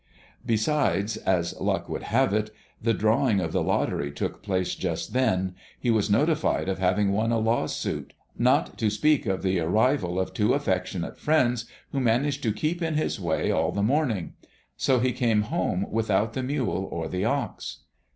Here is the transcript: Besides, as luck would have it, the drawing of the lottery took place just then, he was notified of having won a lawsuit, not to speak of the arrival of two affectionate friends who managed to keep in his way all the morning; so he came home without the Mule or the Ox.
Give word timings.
Besides, 0.43 1.17
as 1.17 1.53
luck 1.61 1.87
would 1.87 2.01
have 2.01 2.33
it, 2.33 2.49
the 2.81 2.95
drawing 2.95 3.39
of 3.39 3.51
the 3.51 3.61
lottery 3.61 4.11
took 4.11 4.41
place 4.41 4.73
just 4.73 5.13
then, 5.13 5.53
he 5.79 5.91
was 5.91 6.09
notified 6.09 6.67
of 6.67 6.79
having 6.79 7.11
won 7.11 7.31
a 7.31 7.37
lawsuit, 7.37 8.13
not 8.35 8.79
to 8.79 8.89
speak 8.89 9.27
of 9.27 9.43
the 9.43 9.59
arrival 9.59 10.19
of 10.19 10.33
two 10.33 10.55
affectionate 10.55 11.19
friends 11.19 11.65
who 11.91 11.99
managed 11.99 12.41
to 12.41 12.51
keep 12.51 12.81
in 12.81 12.95
his 12.95 13.19
way 13.19 13.51
all 13.51 13.71
the 13.71 13.83
morning; 13.83 14.33
so 14.75 14.97
he 14.99 15.11
came 15.11 15.43
home 15.43 15.85
without 15.91 16.33
the 16.33 16.41
Mule 16.41 16.87
or 16.91 17.07
the 17.07 17.23
Ox. 17.23 17.81